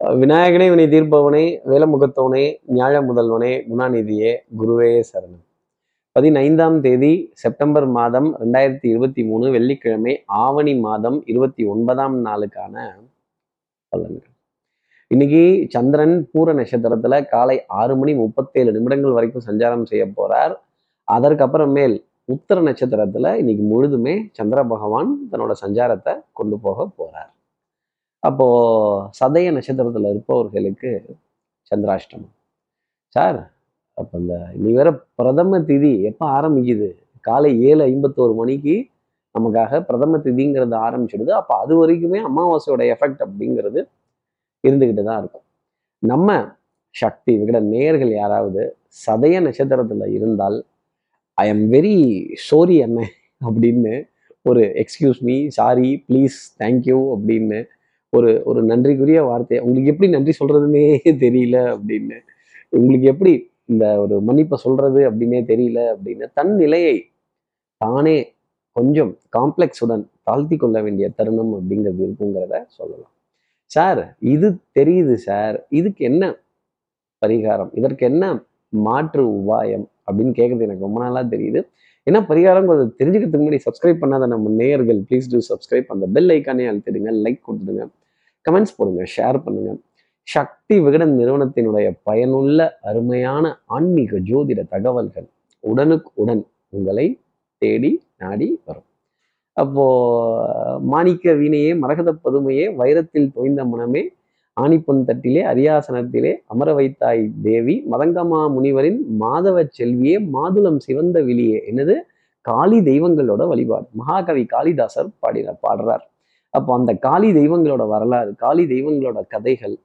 விநாயகனே 0.00 0.70
வினை 0.70 0.84
தீர்ப்பவனே 0.86 1.60
வேலமுகத்தவனே 1.66 2.56
ஞாழ 2.74 3.00
முதல்வனே 3.00 3.50
குணாநிதியே 3.70 4.36
குருவே 4.58 5.02
சரணம். 5.12 5.42
பதினைந்தாம் 6.12 6.80
தேதி 6.80 7.30
செப்டம்பர் 7.32 7.86
மாதம் 7.86 8.38
ரெண்டாயிரத்தி 8.38 8.86
இருபத்தி 8.86 9.24
மூணு 9.24 9.50
வெள்ளிக்கிழமை 9.50 10.22
ஆவணி 10.26 10.74
மாதம் 10.74 11.22
இருபத்தி 11.26 11.64
ஒன்பதாம் 11.64 12.24
நாளுக்கான 12.24 12.74
பலன்கள். 13.96 14.30
இன்னைக்கு 15.08 15.66
சந்திரன் 15.68 16.30
பூர 16.32 16.54
நட்சத்திரத்துல 16.54 17.28
காலை 17.28 17.66
ஆறு 17.66 17.96
மணி 17.96 18.14
முப்பத்தேழு 18.14 18.72
நிமிடங்கள் 18.72 19.12
வரைக்கும் 19.12 19.46
சஞ்சாரம் 19.46 19.84
செய்ய 19.84 20.06
போறார். 20.06 20.54
அதற்கப்புறமேல் 21.12 22.04
உத்தர 22.24 22.60
நட்சத்திரத்துல 22.60 23.34
இன்னைக்கு 23.34 23.64
முழுதுமே 23.64 24.28
சந்திர 24.32 24.64
பகவான் 24.64 25.18
தன்னோட 25.32 25.52
சஞ்சாரத்தை 25.66 26.14
கொண்டு 26.32 26.58
போக 26.58 26.88
போறார். 26.98 27.32
அப்போ 28.22 28.46
சதய 29.20 29.48
நட்சத்திரத்துல 29.56 30.10
இருப்பவர்களுக்கு 30.12 30.90
சந்திராஷ்டமம். 31.70 32.34
சார் 33.16 33.38
அப்போ 33.98 34.14
இந்த 34.22 34.34
நீ 34.62 34.68
வேற 34.78 34.90
பிரதம 35.18 35.58
திதி 35.68 35.92
எப்போ 36.10 36.24
ஆரம்பிக்குது? 36.38 36.88
காலை 37.24 37.50
ஏழு 37.68 37.82
ஐம்பத்தோரு 37.90 38.34
மணிக்கு 38.40 38.74
நமக்காக 39.34 39.80
பிரதம 39.88 40.18
திதிங்கிறது 40.26 40.76
ஆரம்பிச்சிடுது. 40.86 41.32
அப்போ 41.40 41.54
அது 41.62 41.74
வரைக்குமே 41.80 42.20
அமாவாசையோட 42.28 42.82
எஃபெக்ட் 42.94 43.22
அப்படிங்கிறது 43.26 43.80
இருந்துக்கிட்டு 44.64 45.04
தான் 45.10 45.20
இருக்கும். 45.22 45.44
நம்ம 46.02 46.28
சக்தி 46.94 47.32
விகட 47.40 47.58
நேர்கள் 47.74 48.12
யாராவது 48.22 48.62
சதய 49.06 49.36
நட்சத்திரத்துல 49.46 50.06
இருந்தால் 50.16 50.58
ஐ 51.38 51.44
எம் 51.54 51.64
வெரி 51.74 51.96
சோரி 52.48 52.76
என்ன 52.86 53.00
அப்படின்னு 53.40 53.94
ஒரு 54.46 54.62
excuse 54.82 55.20
me 55.28 55.36
sorry 55.58 55.90
please 56.08 56.38
thank you 56.62 56.98
அப்படின்னு 57.14 57.58
ஒரு 58.12 58.30
ஒரு 58.44 58.60
நன்றிக்குரிய 58.62 59.20
வார்த்தை 59.26 59.56
உங்களுக்கு 59.58 59.92
எப்படி 59.92 60.08
நன்றி 60.10 60.32
சொல்றதுன்னே 60.40 60.84
தெரியல 61.24 61.56
அப்படின்னு. 61.74 62.16
உங்களுக்கு 62.70 63.06
எப்படி 63.06 63.32
இந்த 63.64 63.84
ஒரு 64.00 64.14
மன்னிப்பை 64.28 64.56
சொல்றது 64.66 65.00
அப்படின்னே 65.10 65.40
தெரியல 65.52 65.80
அப்படின்னு. 65.94 66.26
தன் 66.34 66.54
நிலையை 66.54 66.96
தானே 67.80 68.16
கொஞ்சம் 68.76 69.12
காம்ப்ளெக்ஸுடன் 69.38 70.04
தாழ்த்தி 70.22 70.56
கொள்ள 70.56 70.78
வேண்டிய 70.82 71.06
தருணம் 71.18 71.52
அப்படிங்கிறது 71.58 72.02
இருக்குங்கிறத 72.06 72.56
சொல்லலாம். 72.78 73.14
சார் 73.70 74.02
இது 74.34 74.48
தெரியுது 74.78 75.14
சார் 75.28 75.56
இதுக்கு 75.68 76.02
என்ன 76.10 76.24
பரிகாரம்? 77.22 77.70
இதற்கு 77.72 78.04
என்ன 78.06 78.24
மாற்று 78.72 79.22
உபாயம் 79.38 79.86
அப்படின்னு 80.06 80.32
கேட்குறது 80.38 80.66
எனக்கு 80.66 80.86
ரொம்ப 80.86 80.98
நாளா 81.04 81.22
தெரியுது. 81.34 81.60
என்ன 82.06 82.18
பரிகாரம் 82.28 82.68
தெரிஞ்சுக்கிறதுக்கு 83.00 83.42
முன்னாடி 83.42 83.60
சப்ஸ்கிரைப் 83.66 84.02
பண்ணாத 84.02 84.26
நம்ம 84.34 84.50
நேயர்கள் 84.60 85.00
ப்ளீஸ் 85.08 85.30
டூ 85.32 85.40
சப்ஸ்கிரைப் 85.50 85.90
அந்த 85.94 86.06
பெல் 86.14 86.30
ஐக்கானே 86.36 86.66
அழுத்திடுங்க 86.70 87.12
லைக் 87.24 87.40
கொடுத்துடுங்க. 87.48 87.84
கமெண்ட்ஸ் 88.46 88.76
போடுங்க 88.76 89.02
ஷேர் 89.16 89.38
பண்ணுங்க. 89.46 89.70
சக்தி 90.28 90.76
விகடன் 90.86 91.14
நிறுவனத்தினுடைய 91.20 91.88
பயனுள்ள 92.08 92.60
அருமையான 92.90 93.44
ஆன்மீக 93.76 94.18
ஜோதிட 94.30 94.60
தகவல்கள் 94.74 95.28
உடனுக்கு 95.64 96.10
உடன் 96.22 96.42
உங்களை 96.76 97.06
தேடி 97.62 97.90
நாடி 98.22 98.48
வரும். 98.64 98.86
அப்போ 99.56 99.84
மாணிக்க 100.92 101.32
வீணையே 101.40 101.70
மரகத 101.82 102.10
பதுமையே 102.24 102.66
வைரத்தில் 102.80 103.32
தோய்ந்த 103.36 103.62
மனமே 103.72 104.02
ஆணிப்பொன் 104.62 105.00
தட்டிலே 105.08 105.42
அரியாசனத்திலே 105.52 106.32
அமர 106.52 106.68
வைத்தாய் 106.78 107.22
தேவி 107.46 107.74
மதங்கமா 107.92 108.40
முனிவரின் 108.54 109.00
மாதவ 109.22 109.64
செல்வியே 109.78 110.16
மாதுளம் 110.36 110.78
சிவந்த 110.86 111.18
விழியே 111.28 111.58
என்னது? 111.70 111.96
காளி 112.46 112.78
தெய்வங்களோட 112.90 113.42
வழிபாடு. 113.52 113.86
மகாகவி 114.00 114.44
காளிதாசர் 114.54 115.10
பாடினார் 115.22 115.58
பாடுறார். 115.66 116.04
அப்போ 116.54 116.70
அந்த 116.78 116.92
காளி 117.06 117.30
தெய்வங்களோட 117.38 117.82
வரலாறு 117.94 118.30
காளி 118.44 118.64
தெய்வங்களோட 118.74 119.18
கதைகள் 119.34 119.76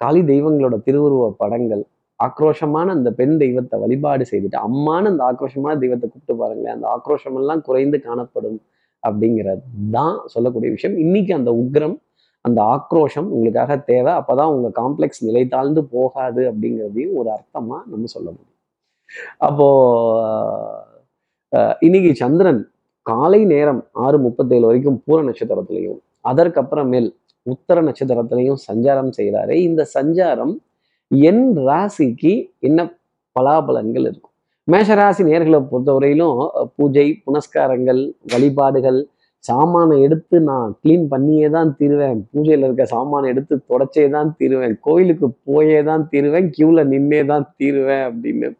காளி 0.00 0.20
தெய்வங்களோட 0.30 0.76
திருவுருவ 0.86 1.24
படங்கள் 1.42 1.82
ஆக்ரோஷமான 2.20 2.86
அந்த 2.96 3.10
பெண் 3.20 3.36
தெய்வத்தை 3.42 3.76
வழிபாடு 3.82 4.24
செய்துட்டு 4.30 4.58
அம்மான 4.68 5.10
அந்த 5.12 5.22
ஆக்ரோஷமான 5.30 5.74
தெய்வத்தை 5.82 6.06
கூப்பிட்டு 6.08 6.34
பாருங்களேன் 6.42 6.74
அந்த 6.76 6.86
ஆக்ரோஷமெல்லாம் 6.96 7.62
குறைந்து 7.68 7.98
காணப்படும் 8.06 8.58
அப்படிங்கிறது 9.02 9.62
தான் 9.96 10.16
சொல்லக்கூடிய 10.34 10.70
விஷயம். 10.76 10.96
இன்னைக்கு 11.04 11.32
அந்த 11.38 11.50
உக்ரம் 11.62 11.96
அந்த 12.46 12.60
ஆக்ரோஷம் 12.74 13.28
உங்களுக்காக 13.34 13.76
தேவை. 13.90 14.12
அப்பதான் 14.20 14.52
உங்க 14.54 14.68
காம்ப்ளெக்ஸ் 14.80 15.22
நிலை 15.26 15.42
தாழ்ந்து 15.54 15.82
போகாது 15.94 16.42
அப்படிங்கிறதையும் 16.50 17.14
ஒரு 17.20 17.28
அர்த்தமா 17.36 17.76
நம்ம 17.92 18.10
சொல்ல 18.14 18.28
முடியும். 18.36 18.58
அப்போ 19.46 19.68
இன்னைக்கு 21.86 22.10
சந்திரன் 22.22 22.60
காலை 23.06 23.40
நேரம் 23.52 23.80
ஆறு 24.04 24.18
முப்பத்தேழு 24.24 24.66
வரைக்கும் 24.68 24.98
பூர 25.06 25.18
நட்சத்திரத்திலையும் 25.28 26.00
அதற்கப்புறமேல் 26.30 27.08
உத்தர 27.46 27.78
நட்சத்திரத்திலையும் 27.88 28.60
சஞ்சாரம் 28.68 29.12
செய்கிறாரு 29.18 29.54
இந்த 29.68 29.82
சஞ்சாரம் 29.94 30.52
என் 31.10 31.46
ராசிக்கு 31.68 32.32
என்ன 32.68 32.80
பலாபலன்கள் 33.36 34.06
இருக்கும்? 34.10 34.34
மேஷராசி 34.68 35.22
நேர்களை 35.30 35.58
பொறுத்தவரையிலும் 35.70 36.36
பூஜை 36.76 37.06
புனஸ்காரங்கள் 37.26 38.02
வழிபாடுகள் 38.32 39.00
சாமானை 39.44 39.96
எடுத்து 40.06 40.36
நான் 40.50 40.68
க்ளீன் 40.82 41.06
பண்ணியே 41.12 41.46
தான் 41.56 41.70
தீருவேன். 41.78 42.20
பூஜையில் 42.32 42.66
இருக்க 42.66 42.84
சாமானை 42.94 43.26
எடுத்து 43.32 43.54
தொடச்சே 43.72 44.04
தான் 44.16 44.30
தீருவேன். 44.38 44.74
கோயிலுக்கு 44.86 45.28
போயே 45.48 45.80
தான் 45.90 46.04
தீருவேன். 46.12 46.48
கியூவில் 46.56 46.90
நின்னே 46.92 47.20
தான் 47.32 47.46
தீருவேன் 47.60 48.04
அப்படின்னு. 48.10 48.50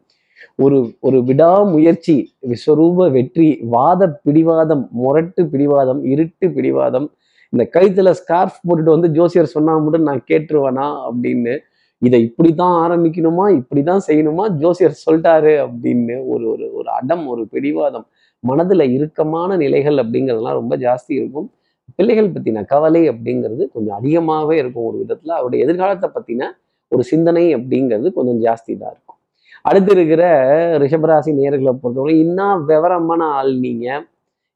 ஒரு 0.63 0.77
ஒரு 1.07 1.17
விடாமுயற்சி 1.29 2.15
விஸ்வரூப 2.51 3.09
வெற்றி 3.17 3.47
வாத 3.75 4.01
பிடிவாதம் 4.25 4.83
முரட்டு 5.03 5.41
பிடிவாதம் 5.53 6.01
இருட்டு 6.13 6.47
பிடிவாதம் 6.57 7.07
இந்த 7.53 7.63
கழுத்துல 7.75 8.11
ஸ்கார்ஃப் 8.19 8.59
போட்டுட்டு 8.67 8.95
வந்து 8.95 9.09
ஜோசியர் 9.17 9.53
சொன்னா 9.55 9.73
மட்டும் 9.85 10.07
நான் 10.09 10.23
கேட்டுருவேனா 10.31 10.87
அப்படின்னு. 11.09 11.53
இதை 12.01 12.19
இப்படித்தான் 12.27 12.75
ஆரம்பிக்கணுமா? 12.85 13.45
இப்படிதான் 13.59 14.03
செய்யணுமா? 14.07 14.45
ஜோசியர் 14.61 15.01
சொல்லிட்டாரு 15.05 15.53
அப்படின்னு 15.65 16.15
ஒரு 16.33 16.45
ஒரு 16.53 16.65
ஒரு 16.79 16.89
அடம் 16.99 17.25
ஒரு 17.33 17.43
பிடிவாதம். 17.53 18.05
மனதுல 18.47 18.83
இறுக்கமான 18.91 19.55
நிலைகள் 19.55 19.97
அப்படிங்கிறதுலாம் 19.97 20.59
ரொம்ப 20.61 20.77
ஜாஸ்தி 20.77 21.13
இருக்கும். 21.19 21.47
பிள்ளைகள் 21.95 22.29
பத்தின 22.31 22.65
கவலை 22.65 23.09
அப்படிங்கிறது 23.09 23.63
கொஞ்சம் 23.71 23.95
அதிகமாகவே 23.95 24.57
இருக்கும் 24.57 24.85
ஒரு 24.85 24.97
விதத்துல. 25.03 25.33
அவருடைய 25.39 25.65
எதிர்காலத்தை 25.65 26.09
பத்தின 26.15 26.49
ஒரு 26.91 27.03
சிந்தனை 27.03 27.55
அப்படிங்கிறது 27.55 28.09
கொஞ்சம் 28.13 28.39
ஜாஸ்தி 28.41 28.71
தான் 28.77 28.91
இருக்கும். 28.93 29.19
அடுத்து 29.61 29.91
இருக்கிற 29.91 30.23
ரிஷபராசி 30.77 31.31
நேர்களை 31.39 31.73
பொறுத்தவரை 31.81 32.19
இன்னும் 32.19 32.65
விவரமான 32.65 33.23
ஆள் 33.25 33.53
நீங்க? 33.57 33.87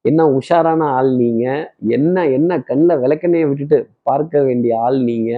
என்ன 0.06 0.22
உஷாரான 0.30 0.82
ஆள் 0.98 1.12
நீங்க? 1.16 1.46
என்ன 1.88 2.26
என்ன 2.28 2.60
கண்ணில் 2.60 3.02
விளக்கண்ணையை 3.04 3.48
விட்டுட்டு 3.50 3.78
பார்க்க 4.04 4.42
வேண்டிய 4.42 4.80
ஆள் 4.80 5.00
நீங்க? 5.04 5.32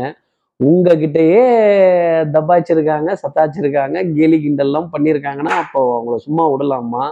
உங்ககிட்டயே 0.60 1.44
தப்பாச்சிருக்காங்க 2.36 3.10
சத்தாச்சிருக்காங்க 3.22 3.98
கேலி 4.16 4.38
கிண்டல்லாம் 4.38 4.90
பண்ணியிருக்காங்கன்னா 4.94 5.54
அப்போ 5.64 5.82
அவங்கள 5.96 6.16
சும்மா 6.28 6.46
விடலாமா? 6.52 7.06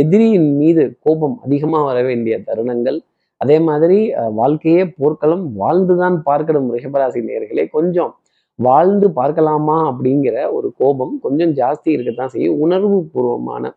எதிரியின் 0.00 0.50
மீது 0.60 0.82
கோபம் 1.04 1.36
அதிகமாக 1.44 1.84
வர 1.90 1.98
வேண்டிய 2.08 2.34
தருணங்கள். 2.48 2.98
அதே 3.40 3.56
மாதிரி 3.68 3.98
வாழ்க்கையே 4.40 4.82
போர்க்களம் 4.98 5.44
வாழ்ந்துதான் 5.62 6.16
பார்க்கணும் 6.28 6.68
ரிஷபராசி 6.76 7.20
நேர்களே 7.28 7.64
கொஞ்சம் 7.76 8.10
வாழ்ந்து 8.58 9.06
பார்க்கலாமா 9.18 9.76
அப்படிங்கிற 9.90 10.36
ஒரு 10.56 10.68
கோபம் 10.80 11.14
கொஞ்சம் 11.24 11.52
ஜாஸ்தி 11.60 11.88
இருக்கத்தான் 11.96 12.32
செய்யும். 12.34 12.58
உணர்வு 12.64 12.98
பூர்வமான 13.12 13.72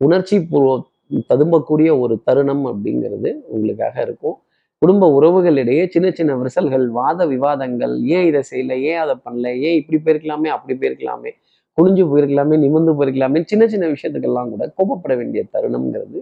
உணர்ச்சி 0.00 0.36
பூர்வ 0.50 0.72
ததும்பக்கூடிய 1.30 1.88
ஒரு 2.04 2.14
தருணம் 2.28 2.64
அப்படிங்கிறது 2.70 3.30
உங்களுக்காக 3.54 3.96
இருக்கும். 4.06 4.36
குடும்ப 4.82 5.06
உறவுகளிடையே 5.18 5.84
சின்ன 5.94 6.06
சின்ன 6.18 6.32
விரிசல்கள் 6.38 6.86
வாத 6.98 7.26
விவாதங்கள் 7.32 7.94
ஏன் 8.16 8.26
இதை 8.30 8.40
செய்யல 8.50 8.74
ஏன் 8.90 9.00
அதை 9.04 9.14
பண்ணல 9.26 9.46
ஏன் 9.66 9.76
இப்படி 9.80 9.98
போயிருக்கலாமே 10.04 10.48
அப்படி 10.56 10.74
போயிருக்கலாமே 10.80 11.30
குனிஞ்சு 11.78 12.04
போயிருக்கலாமே 12.10 12.56
நிமிர்ந்து 12.64 12.92
போயிருக்கலாமே 12.98 13.40
சின்ன 13.50 13.64
சின்ன 13.72 13.84
விஷயத்துக்கெல்லாம் 13.94 14.50
கூட 14.52 14.66
கோபப்பட 14.78 15.12
வேண்டிய 15.20 15.42
தருணம்ங்கிறது 15.54 16.20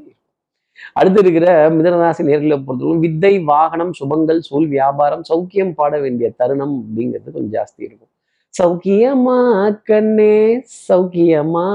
அடுத்து 0.98 1.20
இருக்கிற 1.22 1.46
மிதனராசி 1.76 2.22
நேர்களை 2.28 2.56
பொறுத்தவரைக்கும் 2.58 3.04
வித்தை 3.06 3.32
வாகனம் 3.50 3.92
சுபங்கள் 3.98 4.40
சூழ் 4.46 4.66
வியாபாரம் 4.76 5.24
சௌக்கியம் 5.30 5.74
பாட 5.80 5.98
வேண்டிய 6.04 6.28
தருணம் 6.40 6.74
அப்படிங்கிறது 6.80 7.34
கொஞ்சம் 7.34 7.54
ஜாஸ்தி 7.56 7.82
இருக்கும். 7.88 8.10
சௌக்கியமா 8.54 9.38
கண்ணே 9.90 10.37
சௌக்கியமா 10.88 11.66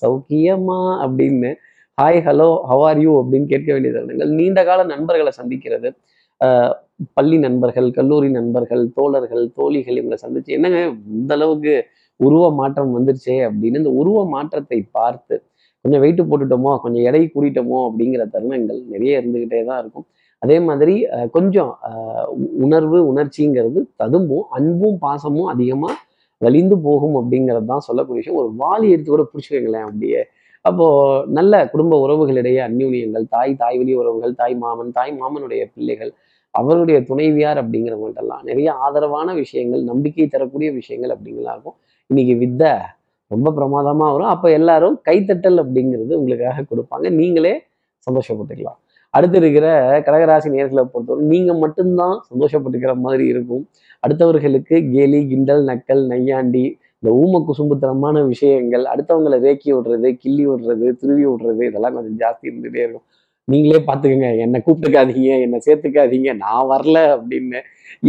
சௌக்கியமா 0.00 0.80
அப்படின்னு 1.04 1.50
ஹாய் 1.98 2.20
ஹலோ 2.26 2.50
ஹவ் 2.70 3.00
யூ 3.04 3.12
அப்படின்னு 3.22 3.48
கேட்க 3.52 3.68
வேண்டிய 3.74 3.92
தருணங்கள் 3.96 4.30
நீண்ட 4.40 4.60
கால 4.68 4.84
நண்பர்களை 4.92 5.32
சந்திக்கிறது. 5.40 5.88
பள்ளி 7.18 7.36
நண்பர்கள் 7.44 7.88
கல்லூரி 7.98 8.28
நண்பர்கள் 8.36 8.82
தோழர்கள் 8.98 9.44
தோழிகள் 9.58 9.98
இவங்களை 10.00 10.18
சந்திச்சு 10.24 10.56
என்னங்க 10.56 10.80
இந்த 11.18 11.32
அளவுக்கு 11.38 11.74
உருவ 12.26 12.44
மாற்றம் 12.60 12.94
வந்துருச்சே 12.96 13.36
அப்படின்னு 13.48 13.80
இந்த 13.82 13.92
உருவ 14.00 14.18
மாற்றத்தை 14.34 14.78
பார்த்து 14.98 15.36
கொஞ்சம் 15.84 16.02
வெயிட்டு 16.04 16.22
போட்டுட்டோமோ 16.30 16.72
கொஞ்சம் 16.84 17.04
எடை 17.08 17.22
கூட்டிட்டோமோ 17.34 17.78
அப்படிங்கிற 17.88 18.24
தருணங்கள் 18.34 18.80
நிறைய 18.92 19.20
இருந்துகிட்டே 19.20 19.60
தான் 19.68 19.80
இருக்கும். 19.82 20.06
அதே 20.42 20.56
மாதிரி 20.66 20.94
கொஞ்சம் 21.36 21.70
உணர்வு 22.64 22.98
உணர்ச்சிங்கிறது 23.12 23.80
ததும்பும் 24.02 24.46
அன்பும் 24.58 24.98
பாசமும் 25.04 25.48
அதிகமாக 25.54 25.96
வலிந்து 26.42 26.76
போகும் 26.86 27.16
அப்படிங்கிறது 27.20 27.66
தான் 27.72 27.86
சொல்லக்கூடிய 27.88 28.20
விஷயம். 28.20 28.40
ஒரு 28.42 28.50
வாலி 28.62 28.86
எடுத்து 28.94 29.10
கூட 29.14 29.24
பிடிச்சிக்கங்களேன் 29.30 29.86
அப்படியே. 29.88 30.20
அப்போ 30.64 30.86
நல்ல 31.38 31.52
குடும்ப 31.72 31.94
உறவுகளிடையே 32.04 32.60
அந்யூன்யங்கள் 32.68 33.26
தாய் 33.34 33.52
தாய் 33.62 33.78
வழி 33.80 33.92
உறவுகள் 34.00 34.34
தாய் 34.40 34.56
மாமன் 34.64 34.90
தாய் 34.98 35.12
மாமனுடைய 35.20 35.62
பிள்ளைகள் 35.74 36.12
அவருடைய 36.54 36.98
துணைவியார் 37.08 37.60
அப்படிங்கிறவங்கள்ட்டெல்லாம் 37.62 38.44
நிறைய 38.48 38.68
ஆதரவான 38.84 39.28
விஷயங்கள் 39.42 39.82
நம்பிக்கை 39.90 40.26
தரக்கூடிய 40.34 40.70
விஷயங்கள் 40.80 41.12
அப்படிங்கலாம் 41.14 41.54
இருக்கும். 41.56 41.78
இன்னைக்கு 42.10 42.34
வித்தை 42.36 42.70
ரொம்ப 43.32 43.48
பிரமாதமா 43.56 44.06
வரும். 44.12 44.30
அப்போ 44.34 44.50
எல்லாரும் 44.50 44.96
கைத்தட்டல் 45.08 45.58
அப்படிங்கிறது 45.62 46.12
உங்களுக்காக 46.20 46.64
கொடுப்பாங்க. 46.70 47.06
நீங்களே 47.18 47.52
சந்தோஷப்பட்டுக்கலாம். 48.06 48.78
அடுத்து 49.10 49.36
இருக்கிற 49.38 49.66
கடகராசி 50.06 50.48
நேர்களை 50.56 50.82
பொறுத்தவரை 50.92 51.22
நீங்கள் 51.32 51.60
மட்டும்தான் 51.64 52.16
சந்தோஷப்பட்டுக்கிற 52.30 52.92
மாதிரி 53.06 53.24
இருக்கும். 53.32 53.62
அடுத்தவர்களுக்கு 54.04 54.76
கேலி 54.94 55.20
கிண்டல் 55.30 55.62
நக்கல் 55.70 56.02
நையாண்டி 56.12 56.64
இந்த 57.02 57.10
ஊம 57.20 57.40
குசும்புத்தனமான 57.48 58.26
விஷயங்கள் 58.32 58.84
அடுத்தவங்களை 58.92 59.36
ரேக்கி 59.46 59.70
விடுறது 59.76 60.08
கிள்ளி 60.22 60.44
விடுறது 60.46 60.88
துருவி 61.00 61.24
விடுறது 61.30 61.62
இதெல்லாம் 61.70 61.94
கொஞ்சம் 61.98 62.18
ஜாஸ்தி 62.22 62.44
இருந்துகிட்டே 62.50 62.82
இருக்கும். 62.84 63.06
நீங்களே 63.44 63.80
பார்த்துக்கோங்க. 63.86 64.30
என்னை 64.44 64.58
கூப்பிட்டுக்காதீங்க 64.66 65.30
என்னை 65.44 65.58
சேர்த்துக்காதீங்க 65.66 66.30
நான் 66.44 66.68
வரல 66.74 66.98
அப்படின்னு. 67.16 67.60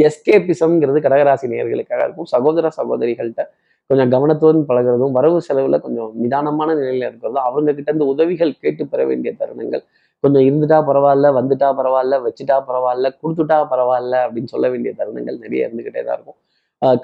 எஸ்கேபிசம்ங்கிறது 0.08 1.00
கடகராசி 1.08 1.46
நேர்களுக்காக 1.54 2.02
இருக்கும். 2.08 2.30
சகோதர 2.36 2.70
சகோதரிகள்கிட்ட 2.80 3.44
கொஞ்சம் 3.92 4.12
கவனத்துடன் 4.16 4.68
பழகுறதும் 4.70 5.16
வரவு 5.18 5.40
செலவில் 5.48 5.84
கொஞ்சம் 5.86 6.12
நிதானமான 6.24 6.70
நிலையில் 6.82 7.08
இருக்கிறதும் 7.10 7.46
அவங்க 7.48 7.70
கிட்ட 7.78 7.90
இருந்து 7.92 8.12
உதவிகள் 8.14 8.52
கேட்டு 8.64 8.84
பெற 8.92 9.02
வேண்டிய 9.10 9.32
தருணங்கள். 9.42 9.84
கொஞ்சம் 10.24 10.46
இருந்துட்டா 10.48 10.78
பரவாயில்ல 10.90 11.28
வந்துட்டா 11.40 11.70
பரவாயில்ல 11.80 12.16
வச்சுட்டா 12.26 12.58
பரவாயில்ல 12.70 13.08
கொடுத்துட்டா 13.22 13.58
பரவாயில்ல 13.72 14.16
அப்படின்னு 14.26 14.54
சொல்ல 14.54 14.68
வேண்டிய 14.74 14.92
தருணங்கள் 15.00 15.42
நிறைய 15.46 15.68
இருந்துகிட்டே 15.68 16.04
தான் 16.08 16.18
இருக்கும். 16.18 16.38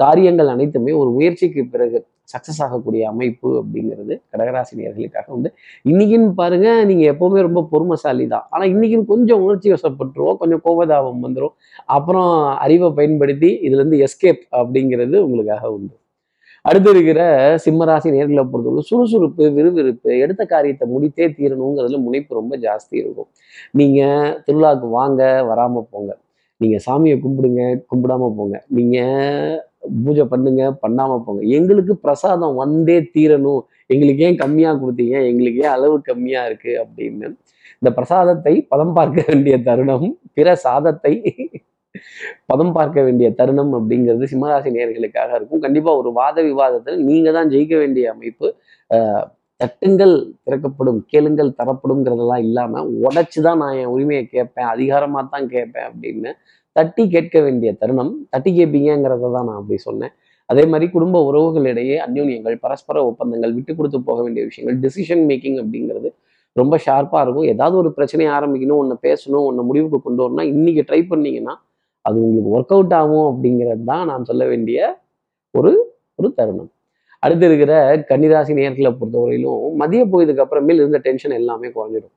காரியங்கள் 0.03 0.51
அனைத்துமே 0.53 0.93
ஒரு 1.01 1.09
முயற்சிக்கு 1.17 1.63
பிறகு 1.73 1.97
சக்சஸ் 2.33 2.61
ஆகக்கூடிய 2.65 3.01
அமைப்பு 3.11 3.49
அப்படிங்கிறது 3.61 4.13
கடகராசினியர்களுக்காக 4.31 5.27
உண்டு. 5.35 5.49
இன்னைக்குன்னு 5.91 6.31
பாருங்க 6.41 6.69
நீங்க 6.89 7.03
எப்பவுமே 7.13 7.45
ரொம்ப 7.47 7.61
பொறுமைசாலி 7.73 8.25
தான். 8.33 8.45
ஆனா 8.53 8.63
இன்னைக்குன்னு 8.73 9.11
கொஞ்சம் 9.13 9.43
உணர்ச்சி 9.45 9.69
வசப்பட்டுருவோம் 9.75 10.39
கொஞ்சம் 10.41 10.63
கோபதாபம் 10.67 11.23
வந்துடும் 11.27 11.55
அப்புறம் 11.97 12.31
அறிவை 12.65 12.89
பயன்படுத்தி 12.99 13.51
இதுல 13.67 13.81
இருந்து 13.81 14.03
எஸ்கேப் 14.07 14.43
அப்படிங்கிறது 14.59 15.17
உங்களுக்காக 15.27 15.71
உண்டு. 15.77 15.95
அடுத்து 16.69 16.89
இருக்கிற 16.93 17.21
சிம்மராசி 17.63 18.09
நேர்களை 18.15 18.43
பொறுத்தவரை 18.51 18.81
சுறுசுறுப்பு 18.89 19.43
விறுவிறுப்பு 19.57 20.11
எடுத்த 20.23 20.43
காரியத்தை 20.53 20.85
முடித்தே 20.93 21.25
தீரணுங்கிறதுல 21.37 21.99
முனைப்பு 22.05 22.39
ரொம்ப 22.39 22.53
ஜாஸ்தி 22.65 22.95
இருக்கும். 23.03 23.29
நீங்கள் 23.79 24.33
திருவிழாவுக்கு 24.45 24.89
வாங்க 24.99 25.21
வராமல் 25.49 25.87
போங்க. 25.91 26.11
நீங்கள் 26.61 26.83
சாமியை 26.87 27.17
கும்பிடுங்க 27.23 27.63
கும்பிடாம 27.91 28.29
போங்க. 28.39 28.57
நீங்கள் 28.77 29.55
பூஜை 30.03 30.25
பண்ணுங்க 30.33 30.63
பண்ணாமல் 30.83 31.23
போங்க. 31.25 31.41
எங்களுக்கு 31.57 31.93
பிரசாதம் 32.05 32.57
வந்தே 32.61 32.97
தீரணும். 33.15 33.61
எங்களுக்கு 33.93 34.23
ஏன் 34.29 34.41
கம்மியாக 34.43 34.79
கொடுத்தீங்க? 34.83 35.17
எங்களுக்கு 35.31 35.61
ஏன் 35.65 35.75
அளவு 35.77 35.95
கம்மியாக 36.09 36.49
இருக்குது 36.49 36.79
அப்படின்னு. 36.83 37.27
இந்த 37.81 37.89
பிரசாதத்தை 37.97 38.53
பதம் 38.71 38.95
பார்க்க 38.97 39.25
வேண்டிய 39.29 39.55
தருணம் 39.69 40.07
பிற 40.37 40.55
சாதத்தை 40.65 41.13
பதம் 42.51 42.75
பார்க்க 42.77 43.05
வேண்டிய 43.07 43.29
தருணம் 43.39 43.73
அப்படிங்கிறது 43.79 44.29
சிம்மராசி 44.33 44.71
நேர்களுக்காக 44.77 45.31
இருக்கும். 45.39 45.63
கண்டிப்பா 45.65 45.93
ஒரு 46.01 46.11
வாத 46.19 46.37
விவாதத்தில் 46.49 46.99
நீங்க 47.09 47.31
தான் 47.37 47.51
ஜெயிக்க 47.55 47.75
வேண்டிய 47.83 48.13
அமைப்பு. 48.15 48.49
தட்டுங்கள் 49.61 50.13
திறக்கப்படும் 50.45 50.99
கேளுங்கள் 51.11 51.55
தரப்படும்ங்கிறதெல்லாம் 51.59 52.43
இல்லாம 52.47 52.83
உடைச்சு 53.07 53.39
தான் 53.47 53.59
நான் 53.61 53.77
என் 53.81 53.93
உரிமையை 53.93 54.23
கேட்பேன் 54.35 54.69
அதிகாரமா 54.73 55.21
தான் 55.33 55.47
கேட்பேன் 55.53 55.87
அப்படின்னு 55.89 56.31
தட்டி 56.75 57.03
கேட்க 57.15 57.37
வேண்டிய 57.45 57.69
தருணம். 57.81 58.11
தட்டி 58.33 58.51
கேட்பீங்கிறத 58.57 59.31
தான் 59.35 59.47
நான் 59.49 59.59
அப்படி 59.61 59.77
சொன்னேன். 59.87 60.13
அதே 60.49 60.63
மாதிரி 60.71 60.85
குடும்ப 60.95 61.21
உறவுகளிடையே 61.29 61.95
அந்யோன்யங்கள் 62.03 62.55
பரஸ்பர 62.65 62.97
ஒப்பந்தங்கள் 63.09 63.55
விட்டு 63.55 63.71
கொடுத்து 63.79 63.99
போக 64.09 64.19
வேண்டிய 64.25 64.43
விஷயங்கள் 64.49 64.77
டிசிஷன் 64.83 65.23
மேக்கிங் 65.29 65.57
அப்படிங்கிறது 65.63 66.09
ரொம்ப 66.55 66.75
ஷார்ப்பாக 66.85 67.23
இருக்கும். 67.25 67.47
ஏதாவது 67.53 67.75
ஒரு 67.81 67.89
பிரச்சனையை 67.97 68.29
ஆரம்பிக்கணும் 68.35 68.79
ஒன்று 68.83 68.95
பேசணும் 69.07 69.45
ஒன்று 69.49 69.63
முடிவுக்கு 69.69 69.99
கொண்டு 70.05 70.21
வரணும்னா 70.23 70.45
இன்னைக்கு 70.53 70.83
ட்ரை 70.89 71.01
பண்ணீங்கன்னா 71.11 71.55
அது 72.07 72.17
உங்களுக்கு 72.25 72.53
ஒர்க் 72.57 72.73
அவுட் 72.75 72.95
ஆகும் 73.01 73.27
அப்படிங்கிறது 73.31 73.83
தான் 73.91 74.05
நான் 74.11 74.27
சொல்ல 74.29 74.43
வேண்டிய 74.51 74.79
ஒரு 75.53 75.71
ஒரு 76.19 76.29
தருணம். 76.39 76.69
அடுத்து 77.23 77.45
இருக்கிற 77.49 77.73
கன்னிராசி 78.09 78.53
நேர்களை 78.59 78.91
பொறுத்தவரையிலும் 78.99 79.75
மதிய 79.81 80.01
போயதுக்கு 80.13 80.43
அப்புறமேல் 80.45 80.81
இருந்த 80.81 80.99
டென்ஷன் 81.07 81.35
எல்லாமே 81.39 81.67
குறைஞ்சிடும். 81.75 82.13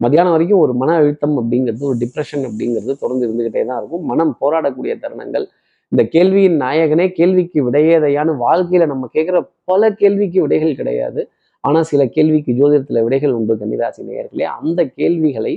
மத்தியானம் 0.00 0.34
வரைக்கும் 0.34 0.62
ஒரு 0.64 0.72
மன 0.74 0.94
அழுத்தம் 1.00 1.36
அப்படிங்கிறது 1.40 1.84
ஒரு 1.90 1.98
டிப்ரெஷன் 2.02 2.44
அப்படிங்கிறது 2.48 2.92
தொடர்ந்து 3.02 3.26
இருந்துகிட்டே 3.26 3.62
தான் 3.70 3.78
இருக்கும். 3.80 4.04
மனம் 4.10 4.32
போராடக்கூடிய 4.42 4.94
தருணங்கள். 5.04 5.46
இந்த 5.92 6.02
கேள்வியின் 6.14 6.56
நாயகனே 6.62 7.06
கேள்விக்கு 7.18 7.58
விடையேதையான 7.66 8.30
வாழ்க்கையில 8.44 8.86
நம்ம 8.92 9.08
கேட்குற 9.16 9.38
பல 9.70 9.90
கேள்விக்கு 10.00 10.38
விடைகள் 10.44 10.78
கிடையாது. 10.80 11.20
ஆனால் 11.64 11.86
சில 11.90 12.02
கேள்விக்கு 12.16 12.52
ஜோதிடத்தில் 12.60 13.04
விடைகள் 13.06 13.36
உண்டு 13.38 13.54
கன்னிராசி 13.60 14.02
நேயர்களே. 14.08 14.46
அந்த 14.60 14.80
கேள்விகளை 14.98 15.52